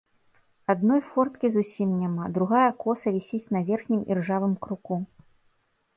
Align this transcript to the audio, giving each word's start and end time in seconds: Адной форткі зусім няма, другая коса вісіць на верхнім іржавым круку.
Адной 0.73 1.01
форткі 1.09 1.51
зусім 1.57 1.89
няма, 1.99 2.31
другая 2.39 2.65
коса 2.83 3.15
вісіць 3.19 3.51
на 3.57 3.61
верхнім 3.71 4.01
іржавым 4.15 4.57
круку. 4.65 4.95